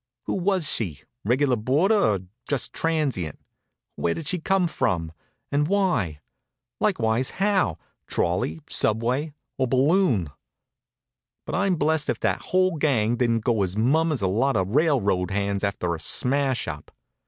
Who 0.23 0.33
was 0.33 0.67
she 0.67 1.03
regular 1.23 1.55
boarder, 1.55 1.93
or 2.13 2.19
just 2.49 2.73
transient? 2.73 3.39
Where 3.95 4.15
did 4.15 4.25
she 4.25 4.39
come 4.39 4.65
from? 4.65 5.11
And 5.51 5.67
why? 5.67 6.21
Likewise 6.79 7.29
how, 7.37 7.77
trolley, 8.07 8.61
subway, 8.67 9.35
or 9.59 9.67
balloon? 9.67 10.29
But 11.45 11.53
I'm 11.53 11.75
blessed 11.75 12.09
if 12.09 12.19
that 12.21 12.41
whole 12.49 12.77
gang 12.77 13.17
didn't 13.17 13.41
go 13.43 13.61
as 13.61 13.77
mum 13.77 14.11
as 14.11 14.23
a 14.23 14.27
lot 14.27 14.57
of 14.57 14.69
railroad 14.75 15.29
hands 15.29 15.63
after 15.63 15.93
a 15.93 15.99
smash 15.99 16.67
up. 16.67 16.89